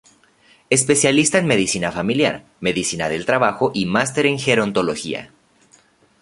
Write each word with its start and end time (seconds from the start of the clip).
Especialista 0.71 1.37
en 1.37 1.45
Medicina 1.45 1.91
Familiar, 1.91 2.43
Medicina 2.59 3.07
del 3.07 3.27
Trabajo 3.27 3.69
y 3.71 3.85
Máster 3.85 4.25
en 4.25 4.39
gerontología. 4.39 5.29